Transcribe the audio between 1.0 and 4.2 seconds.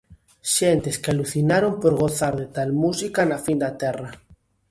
que alucinaron por gozar de tal música na fin da terra.